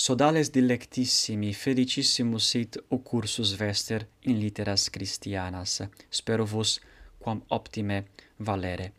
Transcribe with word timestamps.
sodales 0.00 0.48
dilectissimi 0.50 1.52
felicissimus 1.52 2.48
sit 2.48 2.78
occursus 2.88 3.52
vester 3.54 4.06
in 4.20 4.38
litteras 4.38 4.88
Christianas. 4.88 5.82
Spero 6.08 6.44
vos 6.44 6.80
quam 7.18 7.42
optime 7.48 8.06
valere. 8.36 8.92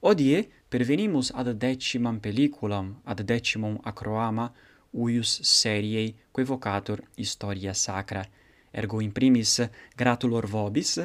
Odie 0.00 0.48
pervenimus 0.68 1.30
ad 1.30 1.52
decimam 1.54 2.18
pelliculam 2.20 3.00
ad 3.04 3.22
decimum 3.22 3.78
acroama 3.84 4.48
uius 4.92 5.40
seriei 5.42 6.16
quae 6.32 6.44
vocatur 6.44 7.04
historia 7.14 7.74
sacra. 7.74 8.24
Ergo 8.72 9.00
in 9.00 9.12
primis 9.12 9.60
gratulor 9.96 10.46
vobis 10.46 10.98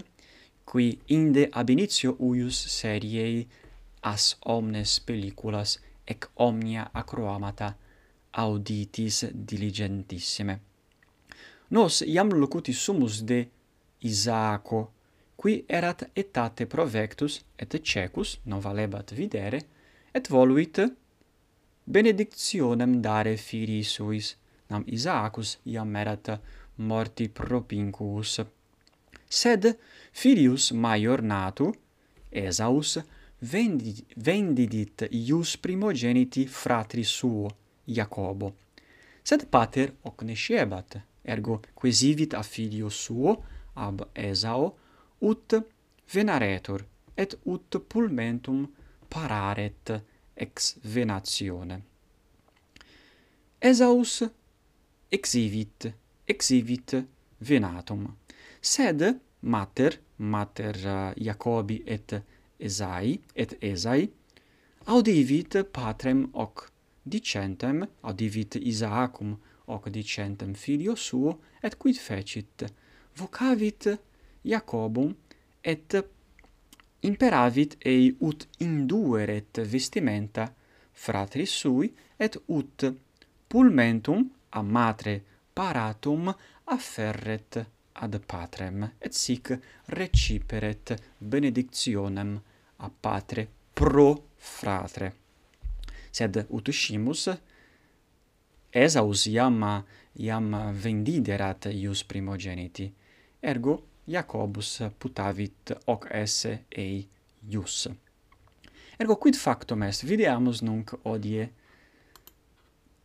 qui 0.66 0.98
inde 1.06 1.48
ab 1.52 1.70
initio 1.70 2.16
uius 2.20 2.58
seriei 2.80 3.48
as 4.02 4.36
omnes 4.42 5.00
pelliculas 5.00 5.78
ec 6.08 6.26
omnia 6.36 6.90
acroamata 6.94 7.76
auditis 8.34 9.26
diligentissime. 9.34 10.60
Nos 11.70 12.02
iam 12.02 12.30
locuti 12.30 12.74
sumus 12.74 13.22
de 13.22 13.40
Isaaco, 14.00 14.92
qui 15.36 15.64
erat 15.68 16.10
etate 16.14 16.66
provectus 16.66 17.42
et 17.56 17.80
cecus, 17.82 18.40
non 18.46 18.60
valebat 18.60 19.12
videre, 19.12 19.60
et 20.14 20.28
voluit 20.30 20.80
benedictionem 21.84 23.02
dare 23.02 23.36
filii 23.38 23.84
suis, 23.84 24.36
nam 24.70 24.84
Isaacus 24.88 25.58
iam 25.66 25.96
erat 25.96 26.30
morti 26.76 27.30
propinquus. 27.30 28.40
Sed 29.28 29.68
filius 30.12 30.72
maior 30.72 31.22
natu, 31.22 31.74
Esaus, 32.30 32.98
vendi, 33.40 33.94
vendidit 34.16 35.08
ius 35.12 35.58
primogeniti 35.58 36.48
fratri 36.48 37.04
suo, 37.04 37.50
Iacobo. 37.88 38.54
Sed 39.24 39.48
pater 39.50 39.94
hoc 40.04 40.24
nescebat, 40.24 40.98
ergo 41.24 41.62
quesivit 41.74 42.34
a 42.34 42.44
filio 42.44 42.90
suo, 42.90 43.36
ab 43.76 44.10
Esau, 44.14 44.72
ut 45.22 45.56
venaretur, 46.14 46.84
et 47.16 47.36
ut 47.46 47.78
pulmentum 47.88 48.66
pararet 49.10 49.94
ex 50.36 50.76
venatione. 50.84 51.82
Esaus 53.62 54.24
exivit, 55.12 55.88
exivit 56.28 56.96
venatum. 57.40 58.08
Sed 58.60 59.04
mater, 59.42 60.00
mater 60.18 60.76
uh, 60.84 61.14
Jacobi 61.16 61.82
et 61.86 62.14
Esai, 62.60 63.20
et 63.36 63.56
Esai, 63.62 64.10
audivit 64.88 65.64
patrem 65.72 66.26
hoc 66.34 66.73
dicentem 67.04 67.84
audivit 68.02 68.56
Isaacum 68.56 69.38
hoc 69.66 69.90
dicentem 69.90 70.54
filio 70.54 70.96
suo 70.96 71.40
et 71.62 71.78
quid 71.78 71.98
fecit? 71.98 72.66
Vocavit 73.16 74.00
Iacobum 74.44 75.16
et 75.62 75.96
imperavit 77.04 77.78
ei 77.86 78.16
ut 78.20 78.48
indueret 78.60 79.62
vestimenta 79.72 80.48
fratris 80.92 81.52
sui 81.52 81.94
et 82.18 82.38
ut 82.48 82.86
pulmentum 83.48 84.30
a 84.50 84.62
matre 84.62 85.22
paratum 85.54 86.34
afferret 86.66 87.66
ad 87.94 88.20
patrem 88.26 88.84
et 89.00 89.14
sic 89.14 89.52
reciperet 89.86 90.96
benedictionem 91.18 92.40
a 92.78 92.90
patre 92.90 93.48
pro 93.74 94.10
fratre 94.36 95.23
sed 96.14 96.38
ut 96.38 96.54
utuscimus 96.62 97.28
Esaus 98.74 99.28
iam 99.30 99.60
iam 100.18 100.48
vendiderat 100.74 101.68
ius 101.70 102.04
primogeniti. 102.04 102.88
Ergo 103.42 103.84
Jacobus 104.08 104.82
putavit 105.00 105.72
hoc 105.86 106.08
esse 106.12 106.66
ei 106.72 107.08
ius. 107.50 107.88
Ergo 109.00 109.16
quid 109.16 109.38
factum 109.38 109.84
est? 109.84 110.04
Videamus 110.04 110.62
nunc 110.62 110.96
odie 111.04 111.50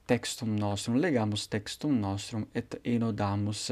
textum 0.09 0.57
nostrum 0.57 0.97
legamus 0.97 1.47
textum 1.53 2.01
nostrum 2.01 2.47
et 2.55 2.81
enodamus 2.85 3.71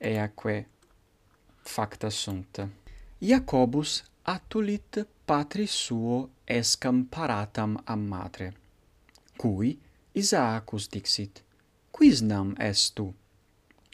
eaque 0.00 0.56
facta 1.66 2.10
sunt. 2.10 2.60
Jacobus 3.20 4.04
atulit 4.24 5.02
patris 5.26 5.70
suo 5.70 6.30
escam 6.46 7.04
paratam 7.04 7.76
a 7.84 7.96
matre. 7.96 8.52
Cui 9.36 9.78
Isaacus 10.14 10.88
dixit, 10.88 11.42
Quis 11.90 12.20
nam 12.20 12.54
es 12.58 12.90
tu? 12.90 13.12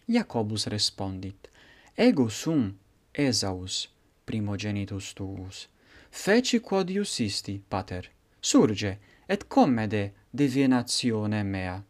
Jacobus 0.07 0.67
respondit, 0.67 1.49
Ego 1.97 2.29
sum, 2.29 2.79
Esaus, 3.15 3.89
primogenitus 4.25 5.15
tuus. 5.15 5.69
Feci 6.11 6.61
quod 6.61 6.91
iusisti, 6.91 7.63
pater, 7.69 8.11
surge, 8.41 8.99
et 9.27 9.49
commede 9.49 10.13
divinatione 10.31 11.43
mea. 11.43 11.83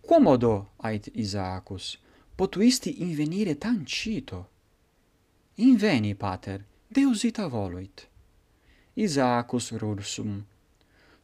Quomodo, 0.00 0.68
ait 0.80 1.10
Isaacus, 1.14 1.98
potuisti 2.36 3.02
invenire 3.02 3.58
tan 3.58 3.84
cito? 3.84 4.48
Inveni, 5.56 6.14
pater, 6.14 6.64
Deus 6.88 7.24
ita 7.24 7.48
voluit. 7.48 8.13
Isaacus 8.94 9.72
rursum. 9.72 10.44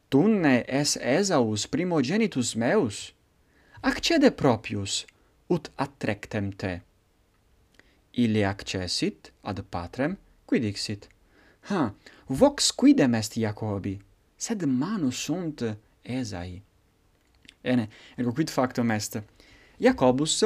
Tunne 0.09 0.63
es 0.67 0.97
Esaus 0.97 1.67
primogenitus 1.67 2.55
meus, 2.55 3.13
accede 3.81 4.31
propius, 4.31 5.05
ut 5.47 5.71
attrectem 5.75 6.51
te. 6.51 6.73
Ille 8.19 8.43
accessit 8.47 9.31
ad 9.47 9.63
patrem, 9.71 10.17
qui 10.45 10.59
dixit, 10.59 11.07
Ha, 11.69 11.93
vox 12.27 12.71
quidem 12.73 13.13
est 13.13 13.37
Iacobi, 13.37 13.93
sed 14.35 14.65
manus 14.65 15.19
sunt 15.27 15.61
Esai. 16.03 16.61
Ene, 17.61 17.87
ergo 18.17 18.33
quid 18.33 18.49
factum 18.49 18.91
est. 18.91 19.19
Iacobus 19.77 20.41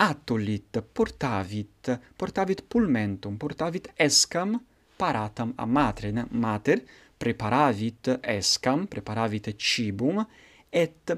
attulit, 0.00 0.78
portavit, 0.94 1.90
portavit 2.16 2.62
pulmentum, 2.70 3.36
portavit 3.36 3.90
escam 3.98 4.54
paratam 5.00 5.54
a 5.56 5.64
matrina, 5.64 6.26
mater 6.30 6.82
preparavit 7.16 8.18
escam, 8.22 8.86
preparavit 8.86 9.54
cibum, 9.56 10.20
et 10.70 11.16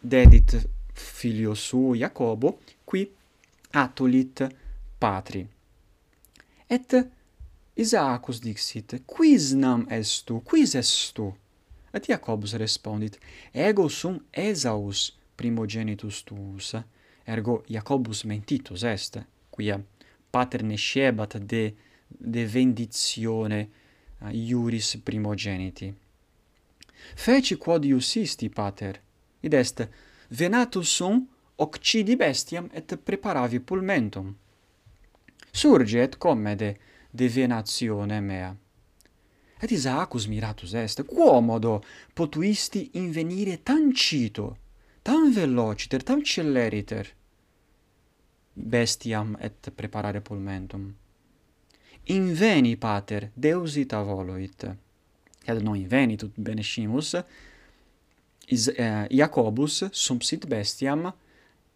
dedit 0.00 0.56
filio 0.92 1.54
suo 1.54 1.94
Jacobo, 1.94 2.58
qui 2.84 3.08
atulit 3.72 4.44
patri. 4.98 5.46
Et 6.68 6.96
Isaacus 7.76 8.40
dixit, 8.40 9.02
quis 9.06 9.54
nam 9.54 9.86
est 9.90 10.24
tu, 10.26 10.40
quis 10.40 10.76
est 10.76 11.14
tu? 11.14 11.32
Et 11.94 12.08
Iacobus 12.08 12.54
respondit, 12.54 13.16
ego 13.54 13.88
sum 13.88 14.18
Esaus 14.32 15.16
primogenitus 15.36 16.22
tuus, 16.24 16.74
ergo 17.24 17.62
Iacobus 17.68 18.24
mentitus 18.24 18.84
est, 18.84 19.18
quia 19.50 19.80
pater 20.30 20.64
nescebat 20.64 21.38
de 21.40 21.72
de 22.06 22.44
vendizione 22.46 23.68
uh, 24.18 24.30
iuris 24.30 24.96
primogeniti. 25.02 25.94
Feci 27.14 27.56
quod 27.56 27.84
iusisti, 27.84 28.48
pater, 28.48 29.00
id 29.40 29.52
est, 29.52 29.88
venatus 30.28 30.88
sum, 30.88 31.26
occidi 31.56 32.16
bestiam 32.16 32.68
et 32.72 32.96
preparavi 32.96 33.60
pulmentum. 33.60 34.34
Surge 35.50 36.02
et 36.02 36.16
commede 36.18 36.76
devenatione 37.10 38.20
mea. 38.20 38.54
Et 39.60 39.70
Isaacus 39.70 40.26
miratus 40.26 40.74
est, 40.74 41.02
quomodo 41.04 41.82
potuisti 42.12 42.90
invenire 42.94 43.62
tancito, 43.62 44.56
tam 45.02 45.32
velociter, 45.32 46.02
tam 46.02 46.20
celeriter, 46.22 47.08
bestiam 48.52 49.36
et 49.40 49.70
preparare 49.70 50.20
pulmentum 50.20 50.94
inveni 52.06 52.76
pater 52.76 53.30
deus 53.34 53.76
ita 53.76 54.02
voluit 54.02 54.66
et 55.46 55.62
non 55.62 55.76
inveni 55.76 56.16
tut 56.16 56.34
benescimus 56.38 57.16
is 58.48 58.68
eh, 58.68 59.06
Jacobus 59.10 59.84
sumpsit 59.90 60.46
bestiam 60.46 61.08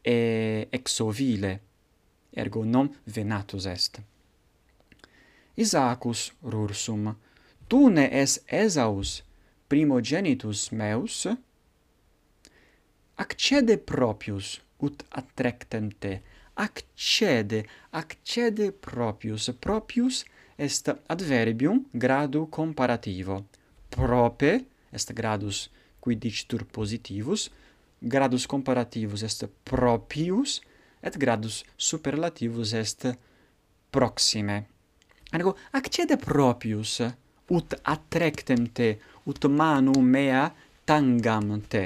e 0.03 0.69
ex 0.71 1.01
ovile 1.01 1.61
ergo 2.31 2.65
non 2.65 2.89
venatus 3.05 3.67
est. 3.67 4.01
Isaacus 5.57 6.31
rursum 6.43 7.15
tu 7.69 7.89
ne 7.91 8.07
es 8.23 8.39
Esaus 8.47 9.23
primogenitus 9.69 10.71
meus 10.71 11.27
accede 13.17 13.77
propius 13.79 14.61
ut 14.79 15.03
attrectem 15.11 15.91
te 15.91 16.21
accede, 16.55 17.65
accede 17.91 18.73
propius. 18.73 19.51
Propius 19.59 20.25
est 20.57 20.97
adverbium 21.07 21.87
gradu 21.91 22.47
comparativo. 22.49 23.47
Prope 23.89 24.65
est 24.91 25.13
gradus 25.13 25.71
qui 26.01 26.17
dicitur 26.17 26.65
positivus, 26.65 27.51
gradus 28.01 28.47
comparativus 28.47 29.23
est 29.23 29.47
propius, 29.65 30.61
et 31.03 31.17
gradus 31.19 31.65
superlativus 31.77 32.75
est 32.75 33.19
proxime. 33.91 34.65
Ergo, 35.33 35.57
accede 35.73 36.17
propius, 36.17 37.01
ut 37.51 37.75
attrectem 37.83 38.67
te, 38.73 38.99
ut 39.27 39.47
manu 39.49 40.01
mea 40.03 40.51
tangam 40.85 41.61
te. 41.61 41.85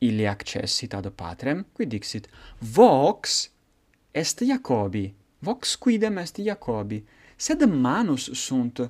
Ili 0.00 0.26
accessit 0.26 0.94
ad 0.94 1.10
patrem, 1.16 1.64
qui 1.74 1.86
dixit, 1.86 2.28
Vox 2.60 3.48
est 4.14 4.40
Iacobi, 4.40 5.12
vox 5.42 5.76
quidem 5.76 6.18
est 6.18 6.38
Iacobi, 6.38 7.02
sed 7.36 7.62
manus 7.68 8.30
sunt 8.34 8.80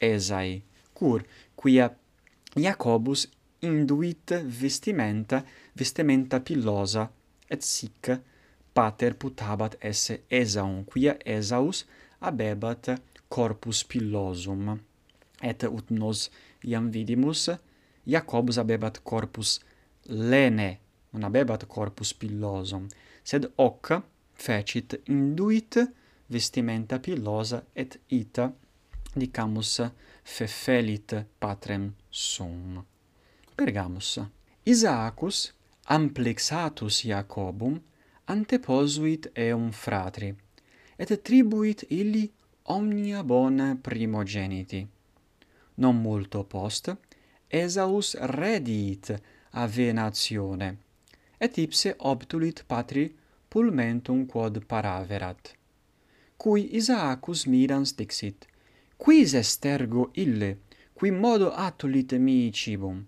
Esai, 0.00 0.62
cur 0.94 1.22
quia 1.56 1.90
Iacobus 2.56 3.26
induit 3.62 4.32
vestimenta, 4.60 5.42
vestimenta 5.74 6.40
pillosa, 6.40 7.10
et 7.50 7.62
sic 7.62 8.10
pater 8.74 9.14
putabat 9.14 9.76
esse 9.80 10.22
Esaum, 10.30 10.84
quia 10.84 11.16
Esaus 11.24 11.84
abebat 12.20 12.96
corpus 13.28 13.82
pillosum. 13.84 14.78
Et 15.42 15.62
ut 15.68 15.90
nos 15.90 16.30
iam 16.64 16.90
vidimus, 16.90 17.50
Iacobus 18.06 18.58
abebat 18.58 19.02
corpus 19.04 19.58
lene 20.08 20.78
non 21.10 21.24
abebat 21.24 21.66
corpus 21.66 22.12
pillosum, 22.14 22.86
sed 23.22 23.48
hoc 23.56 24.02
fecit 24.34 25.00
induit 25.08 25.78
vestimenta 26.28 26.98
pillosa 26.98 27.62
et 27.72 27.98
ita 28.08 28.52
dicamus 29.14 29.80
fefelit 30.22 31.14
patrem 31.38 31.94
sum. 32.10 32.84
Pergamus. 33.56 34.18
Isaacus 34.66 35.52
amplexatus 35.88 37.04
Iacobum 37.04 37.80
anteposuit 38.26 39.30
eum 39.34 39.70
fratri, 39.70 40.34
et 40.98 41.22
tribuit 41.22 41.84
illi 41.88 42.26
omnia 42.74 43.22
bona 43.22 43.76
primogeniti. 43.80 44.86
Non 45.76 46.00
multo 46.00 46.42
post, 46.44 46.90
Esaus 47.48 48.16
rediit 48.18 49.12
avenazione. 49.64 50.68
Et 51.40 51.58
ipse 51.64 51.94
obtulit 51.98 52.62
patri 52.68 53.04
pulmentum 53.50 54.26
quod 54.26 54.60
paraverat. 54.70 55.54
Cui 56.36 56.68
Isaacus 56.76 57.46
mirans 57.46 57.92
dixit 57.96 58.46
quis 58.98 59.34
est 59.34 59.64
ergo 59.64 60.10
ille 60.14 60.56
qui 60.96 61.10
modo 61.10 61.50
attulit 61.66 62.12
mihi 62.18 62.52
cibum? 62.52 63.04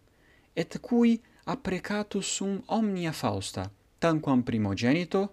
Et 0.56 0.78
cui 0.80 1.20
apprecatus 1.46 2.26
sum 2.36 2.62
omnia 2.68 3.12
fausta 3.12 3.70
tanquam 4.00 4.42
primogenito? 4.42 5.28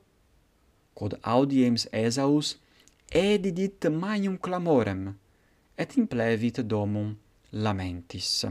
Quod 0.93 1.19
audiems 1.23 1.87
Esaus 1.91 2.55
edidit 3.11 3.89
magnum 3.89 4.37
clamorem 4.37 5.13
et 5.77 5.97
implevit 5.97 6.61
domum 6.61 7.15
lamentis. 7.51 8.45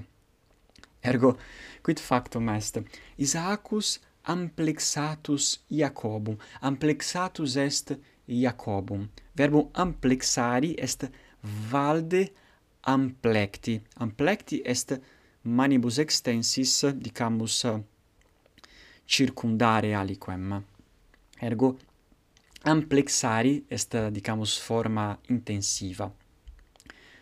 Ergo, 1.04 1.36
quid 1.82 2.00
factum 2.00 2.48
est, 2.48 2.80
Isaacus 3.18 4.00
amplexatus 4.24 5.64
Iacobum, 5.70 6.38
amplexatus 6.62 7.56
est 7.56 7.98
Iacobum. 8.26 9.08
Verbum 9.34 9.68
amplexari 9.74 10.74
est 10.78 11.10
valde 11.42 12.32
amplecti. 12.86 13.82
Amplecti 14.00 14.62
est 14.64 14.98
manibus 15.42 15.98
extensis, 15.98 16.86
dicamus, 16.94 17.66
circundare 19.04 19.94
aliquem. 19.94 20.62
Ergo, 21.38 21.76
amplexari 22.64 23.64
est, 23.68 23.96
dicamus, 24.10 24.58
forma 24.58 25.18
intensiva. 25.28 26.10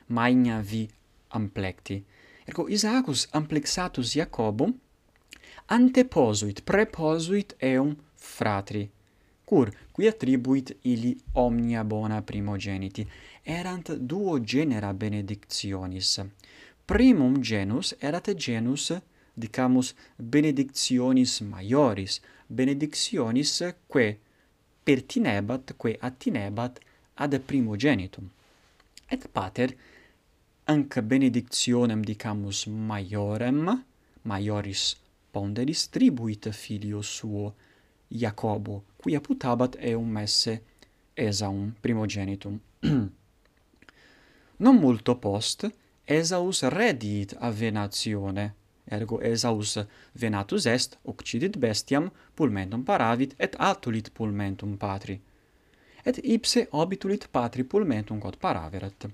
Magna 0.07 0.61
vi 0.61 0.89
amplecti. 1.31 2.05
Ergo 2.47 2.69
Isaacus 2.69 3.29
amplexatus 3.33 4.17
Iacobum 4.17 4.75
anteposuit, 5.67 6.63
preposuit 6.65 7.55
eum 7.59 7.97
fratri, 8.17 8.91
cur 9.45 9.71
qui 9.93 10.09
attribuit 10.09 10.77
ili 10.83 11.17
omnia 11.35 11.85
bona 11.85 12.23
primogeniti, 12.23 13.07
erant 13.45 13.93
duo 13.97 14.39
genera 14.41 14.93
benedictionis. 14.93 16.19
Primum 16.87 17.41
genus 17.43 17.95
erat 18.01 18.35
genus, 18.35 18.93
dicamus, 19.35 19.95
benedictionis 20.19 21.41
maioris, 21.41 22.21
benedictionis 22.49 23.63
quae 23.87 24.19
pertinebat, 24.85 25.73
quae 25.77 25.97
attinebat 26.01 26.81
ad 27.15 27.39
primogenitum. 27.47 28.29
Et 29.09 29.29
pater 29.33 29.73
anc 30.65 31.01
benedictionem 31.01 32.03
dicamus 32.05 32.67
maiorem, 32.67 33.85
maioris 34.23 34.97
ponderis 35.33 35.89
tribuit 35.89 36.49
filio 36.51 37.03
suo, 37.03 37.55
Iacobo, 38.11 38.83
qui 38.97 39.19
putabat 39.19 39.77
eum 39.81 40.17
esse 40.19 40.61
Esaum 41.17 41.73
primogenitum. 41.81 42.61
non 44.63 44.77
multo 44.77 45.17
post, 45.17 45.69
Esaus 46.05 46.63
redit 46.63 47.35
a 47.41 47.51
venatione, 47.51 48.55
ergo 48.85 49.21
Esaus 49.21 49.79
venatus 50.13 50.67
est, 50.67 50.99
occidit 51.05 51.57
bestiam, 51.59 52.11
pulmentum 52.35 52.85
paravit, 52.85 53.35
et 53.39 53.57
atulit 53.59 54.11
pulmentum 54.13 54.77
patri. 54.77 55.21
Et 56.05 56.19
ipse 56.23 56.69
obitulit 56.71 57.29
patri 57.31 57.65
pulmentum 57.65 58.21
quod 58.21 58.37
paraverat 58.37 59.09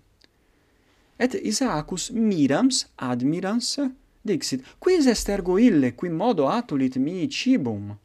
et 1.18 1.34
Isaacus 1.34 2.10
mirams 2.10 2.86
admirans 2.96 3.78
dixit, 4.22 4.62
quis 4.78 5.06
est 5.06 5.28
ergo 5.28 5.58
ille 5.58 5.94
qui 5.96 6.08
modo 6.08 6.46
atulit 6.48 6.96
mi 6.96 7.28
cibum? 7.28 7.96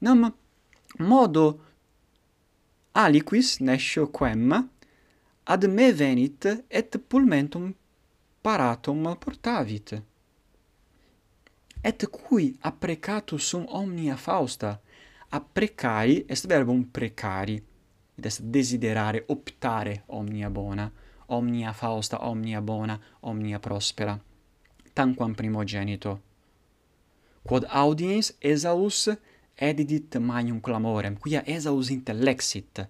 Nam 0.00 0.32
modo 0.98 1.46
aliquis 2.92 3.58
nescio 3.60 4.06
quem 4.10 4.52
ad 5.44 5.64
me 5.66 5.92
venit 5.92 6.46
et 6.68 6.98
pulmentum 7.08 7.72
paratum 8.42 9.16
portavit. 9.16 9.94
Et 11.82 12.06
cui 12.10 12.54
apprecatus 12.60 13.42
sum 13.42 13.64
omnia 13.68 14.16
fausta, 14.16 14.78
apprecari 15.30 16.24
est 16.28 16.46
verbum 16.46 16.84
precari, 16.84 17.56
id 18.16 18.24
est 18.26 18.42
desiderare, 18.42 19.24
optare 19.28 20.02
omnia 20.06 20.50
bona, 20.50 20.90
omnia 21.30 21.72
fausta, 21.72 22.18
omnia 22.26 22.60
bona, 22.60 22.98
omnia 23.22 23.58
prospera, 23.58 24.18
tanquam 24.94 25.34
primogenito. 25.34 26.18
Quod 27.46 27.64
audiens 27.70 28.34
Esaus 28.40 29.08
edidit 29.56 30.18
magnum 30.20 30.60
clamorem, 30.60 31.16
quia 31.16 31.42
Esaus 31.46 31.90
intellexit, 31.90 32.84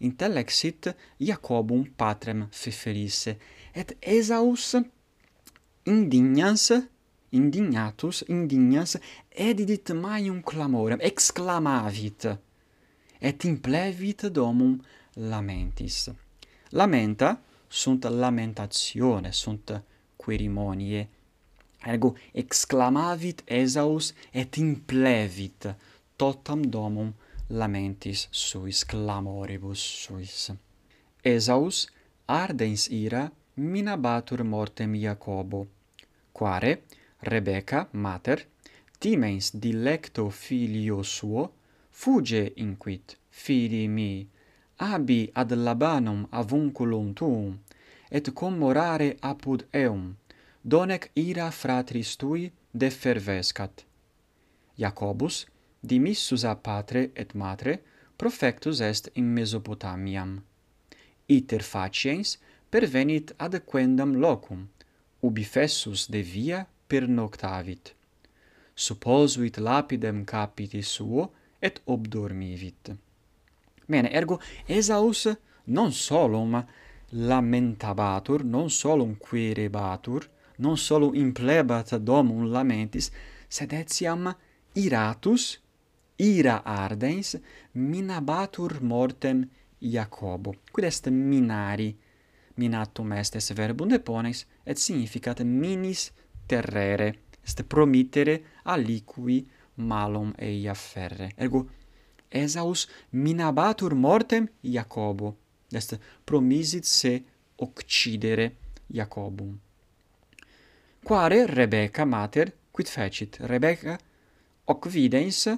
intellexit 0.00 0.92
Iacobum 1.20 1.84
patrem 1.96 2.46
feferisse, 2.50 3.36
et 3.74 3.96
Esaus 4.02 4.76
indignans, 5.88 6.72
indignatus, 7.32 8.22
indignas, 8.28 8.96
edidit 9.30 9.92
maium 9.94 10.42
clamorem, 10.42 11.00
exclamavit, 11.00 12.28
et 13.20 13.44
implevit 13.44 14.28
domum 14.30 14.78
lamentis. 15.16 16.08
Lamenta, 16.72 17.38
sunt 17.68 18.04
lamentatione, 18.04 19.30
sunt 19.30 19.82
querimonie. 20.16 21.08
Ergo 21.84 22.16
exclamavit 22.32 23.42
Esaus 23.44 24.14
et 24.30 24.56
implevit, 24.56 25.74
totam 26.16 26.62
domum 26.62 27.14
lamentis 27.46 28.28
suis 28.30 28.84
clamoribus 28.84 29.78
suis. 29.78 30.52
Esaus 31.22 31.86
ardens 32.24 32.86
ira 32.86 33.32
minabatur 33.54 34.42
mortem 34.42 34.94
Iacobo, 34.94 35.66
quare 36.32 36.82
Rebecca, 37.20 37.88
mater, 37.92 38.46
timens 38.98 39.50
dilecto 39.54 40.28
filio 40.30 41.02
suo, 41.02 41.52
fuge 41.90 42.52
inquit, 42.56 43.16
fili 43.28 43.88
mi, 43.88 44.28
abi 44.78 45.30
ad 45.34 45.50
labanum 45.52 46.26
avunculum 46.30 47.14
tuum, 47.14 47.58
et 48.10 48.30
commorare 48.34 49.16
apud 49.20 49.66
eum, 49.72 50.16
donec 50.62 51.10
ira 51.14 51.50
fratris 51.50 52.16
tui 52.16 52.50
defervescat. 52.72 53.84
Jacobus, 54.76 55.46
dimissus 55.82 56.44
a 56.44 56.54
patre 56.54 57.10
et 57.14 57.34
matre, 57.34 57.78
profectus 58.16 58.80
est 58.80 59.10
in 59.16 59.34
Mesopotamiam. 59.34 60.42
Iter 61.28 61.62
faciens 61.62 62.38
pervenit 62.70 63.32
ad 63.38 63.60
quendam 63.66 64.14
locum, 64.16 64.68
ubi 65.22 65.44
fessus 65.44 66.06
de 66.08 66.22
via 66.22 66.66
pernoctavit. 66.88 67.94
Supposuit 68.74 69.58
lapidem 69.58 70.24
capiti 70.24 70.82
suo, 70.82 71.32
et 71.60 71.80
obdormivit. 71.86 72.92
Bene, 73.88 74.10
ergo 74.12 74.38
Esaus 74.66 75.28
non 75.64 75.92
solum 75.92 76.62
lamentabatur, 77.10 78.44
non 78.44 78.68
solum 78.70 79.16
querebatur, 79.16 80.28
non 80.58 80.76
solum 80.76 81.14
implebat 81.14 81.96
domum 81.96 82.50
lamentis, 82.52 83.10
sed 83.48 83.72
etiam 83.72 84.28
iratus, 84.74 85.58
ira 86.18 86.62
ardens, 86.64 87.38
minabatur 87.72 88.82
mortem 88.82 89.48
Iacobo. 89.80 90.54
Quid 90.70 90.84
est 90.84 91.08
minari? 91.08 91.96
Minatum 92.56 93.12
est 93.12 93.36
es 93.36 93.52
verbum 93.54 93.88
deponens, 93.88 94.44
et 94.66 94.76
significat 94.76 95.40
minis 95.44 96.10
terrere, 96.46 97.12
est 97.40 97.62
promittere 97.62 98.42
aliqui 98.64 99.46
malum 99.76 100.34
eia 100.36 100.74
ferre. 100.74 101.30
Ergo, 101.38 101.68
Esaus 102.28 102.86
minabatur 103.10 103.94
mortem 103.94 104.48
Iacobo, 104.60 105.36
est 105.70 105.98
promisit 106.24 106.84
se 106.84 107.22
occidere 107.56 108.56
Iacobum. 108.86 109.58
Quare 111.02 111.46
Rebecca 111.46 112.04
mater 112.04 112.52
quid 112.70 112.88
fecit? 112.88 113.38
Rebecca 113.40 113.98
hoc 114.64 114.88
videns 114.88 115.48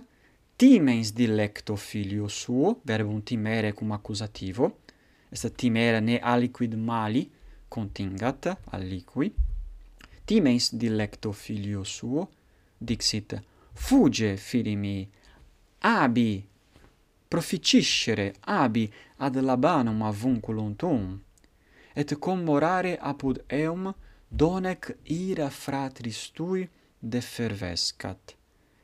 timens 0.57 1.12
dilecto 1.12 1.77
filio 1.77 2.29
suo, 2.29 2.81
verbum 2.85 3.23
timere 3.23 3.73
cum 3.73 3.93
accusativo, 3.93 4.81
est 5.29 5.55
timere 5.57 6.00
ne 6.00 6.19
aliquid 6.19 6.75
mali 6.75 7.31
contingat 7.69 8.59
aliqui, 8.71 9.33
timens 10.25 10.75
dilecto 10.75 11.33
filio 11.33 11.83
suo, 11.83 12.29
dixit, 12.77 13.41
fuge, 13.73 14.37
fili 14.37 14.77
mi, 14.77 15.09
abi 15.79 16.50
proficiscere 17.31 18.35
abi 18.41 18.93
ad 19.19 19.37
labanum 19.37 20.03
avunculuntum, 20.03 21.21
et 21.95 22.19
commorare 22.19 22.99
apud 22.99 23.45
eum 23.47 23.95
donec 24.29 24.97
ira 25.05 25.49
fratris 25.49 26.31
tui 26.33 26.69
defervescat. 26.99 28.35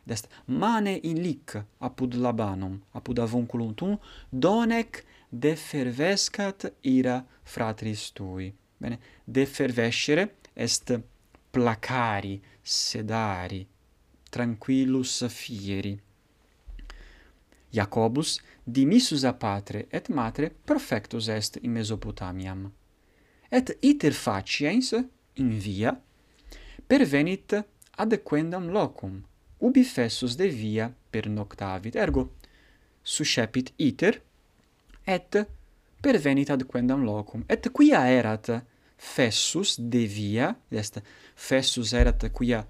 Dest 0.05 0.29
mane 0.45 0.95
illic 1.03 1.65
apud 1.79 2.15
labanum, 2.15 2.81
apud 2.93 3.19
avunculuntum, 3.19 3.99
donec 4.31 5.03
defervescat 5.29 6.73
ira 6.83 7.25
fratris 7.43 8.13
tui. 8.13 8.53
Bene, 8.79 9.01
defervescere 9.25 10.37
est 10.53 11.01
placari, 11.51 12.41
sedari, 12.63 13.67
tranquillus 14.31 15.27
fieri. 15.27 15.99
Jacobus 17.77 18.41
dimissus 18.65 19.25
a 19.25 19.33
patre 19.33 19.85
et 19.93 20.09
matre 20.09 20.51
perfectus 20.65 21.29
est 21.29 21.59
in 21.63 21.71
Mesopotamiam. 21.71 22.71
Et 23.53 23.77
iter 23.83 24.13
faciens 24.13 24.95
in 25.37 25.51
via 25.51 25.93
pervenit 26.89 27.55
adequendam 27.99 28.71
locum, 28.73 29.21
ubi 29.61 29.85
fessus 29.85 30.37
de 30.37 30.49
via 30.49 30.89
per 31.11 31.29
noctavit. 31.29 31.97
Ergo, 31.97 32.31
suscepit 33.03 33.73
iter, 33.79 34.21
et 35.07 35.39
pervenit 36.03 36.51
adquendam 36.51 37.05
locum. 37.05 37.45
Et 37.49 37.69
quia 37.73 38.07
erat 38.11 38.51
fessus 38.97 39.77
de 39.79 40.07
via, 40.07 40.55
est 40.71 41.03
fessus 41.35 41.93
erat 41.95 42.29
quia, 42.33 42.65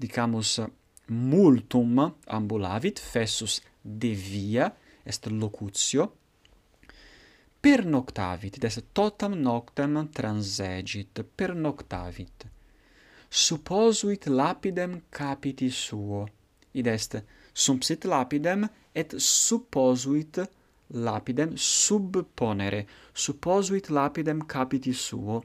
dicamus, 0.00 0.60
multum 1.08 1.98
ambulavit, 2.26 3.00
fessus 3.00 3.60
devia 3.82 4.74
est 5.02 5.26
locutio 5.26 6.16
per 7.60 7.84
noctavit 7.84 8.58
des 8.58 8.78
totam 8.92 9.32
noctem 9.32 10.08
transegit 10.12 11.24
per 11.36 11.54
noctavit. 11.54 12.46
Supposuit 13.28 14.26
lapidem 14.26 15.02
capiti 15.10 15.70
suo 15.70 16.26
id 16.72 16.86
est 16.86 17.22
sumpsit 17.52 18.04
lapidem 18.04 18.68
et 18.92 19.14
supposuit 19.18 20.40
lapidem 20.88 21.54
subponere 21.56 22.86
supposuit 23.12 23.88
lapidem 23.88 24.46
capiti 24.46 24.92
suo 24.92 25.42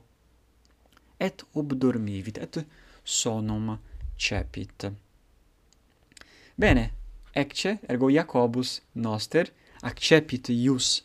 et 1.18 1.46
obdormivit 1.54 2.38
et 2.38 2.66
sonum 3.04 3.78
cepit. 4.18 4.92
Bene 6.56 7.05
ecce, 7.36 7.80
ergo 7.88 8.10
Iacobus 8.10 8.80
noster 8.94 9.52
accepit 9.82 10.50
ius, 10.50 11.04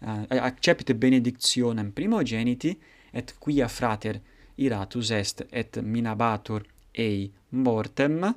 uh, 0.00 0.24
accepit 0.40 0.94
benedictionem 0.94 1.92
primogeniti, 1.92 2.72
et 3.12 3.34
quia 3.38 3.68
frater 3.68 4.20
iratus 4.56 5.10
est 5.10 5.46
et 5.50 5.78
minabatur 5.82 6.64
ei 6.92 7.30
mortem, 7.50 8.34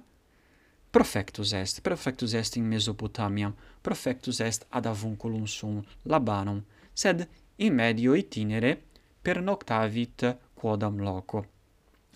profectus 0.91 1.53
est, 1.53 1.81
profectus 1.81 2.33
est 2.33 2.57
in 2.57 2.67
Mesopotamia 2.67 3.53
profectus 3.81 4.39
est 4.39 4.65
ad 4.69 4.85
avunculum 4.85 5.47
sum 5.47 5.81
labanum, 6.03 6.61
sed 6.93 7.27
in 7.57 7.73
medio 7.73 8.13
itinere 8.15 8.77
pernoctavit 9.21 10.38
quodam 10.53 11.00
loco, 11.01 11.45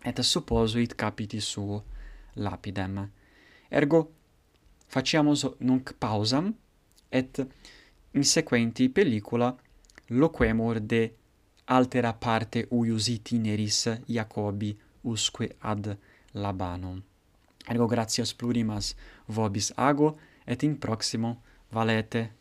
et 0.04 0.22
supposuit 0.22 0.96
capiti 0.96 1.40
suo 1.42 1.84
lapidem. 2.36 3.10
Ergo 3.70 4.15
Facciamo 4.88 5.34
nunc 5.60 5.94
pausam 6.00 6.54
et 7.10 7.48
insequenti 8.14 8.90
pellicula 8.90 9.56
loquemur 10.10 10.80
de 10.80 11.14
altera 11.66 12.14
parte 12.14 12.68
uius 12.70 13.08
itineris 13.08 13.90
Iacobi 14.08 14.78
usque 15.02 15.56
ad 15.60 15.98
Labanum. 16.34 17.02
Ergo 17.68 17.88
gratias 17.88 18.34
plurimas 18.34 18.96
vobis 19.28 19.72
ago 19.76 20.18
et 20.46 20.64
in 20.64 20.78
proximo 20.78 21.42
valete 21.72 22.32